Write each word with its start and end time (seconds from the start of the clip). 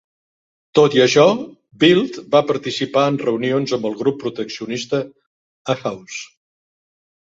Tot 0.77 0.95
i 0.99 1.01
això, 1.03 1.25
Bildt 1.83 2.17
va 2.35 2.41
participar 2.53 3.03
en 3.11 3.21
reunions 3.25 3.75
amb 3.79 3.87
el 3.91 3.99
grup 4.03 4.19
proteccionista 4.25 5.03
a 5.75 5.77
House. 5.83 6.25